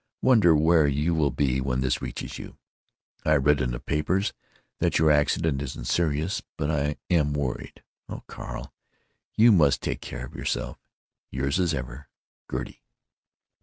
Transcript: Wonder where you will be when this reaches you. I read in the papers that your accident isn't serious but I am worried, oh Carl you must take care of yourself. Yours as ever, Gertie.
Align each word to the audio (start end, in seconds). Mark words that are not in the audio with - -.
Wonder 0.23 0.55
where 0.55 0.87
you 0.87 1.13
will 1.13 1.29
be 1.29 1.61
when 1.61 1.81
this 1.81 2.01
reaches 2.01 2.39
you. 2.39 2.57
I 3.23 3.35
read 3.35 3.61
in 3.61 3.69
the 3.69 3.79
papers 3.79 4.33
that 4.79 4.97
your 4.97 5.11
accident 5.11 5.61
isn't 5.61 5.85
serious 5.85 6.41
but 6.57 6.71
I 6.71 6.95
am 7.11 7.33
worried, 7.33 7.83
oh 8.09 8.23
Carl 8.25 8.73
you 9.35 9.51
must 9.51 9.79
take 9.83 10.01
care 10.01 10.25
of 10.25 10.33
yourself. 10.33 10.79
Yours 11.29 11.59
as 11.59 11.75
ever, 11.75 12.07
Gertie. 12.49 12.81